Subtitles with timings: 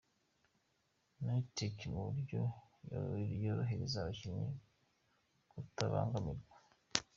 [1.19, 2.41] knit Tech ku buryo
[3.43, 4.47] yorohereza abakinnyi
[5.51, 6.55] kutabangamirwa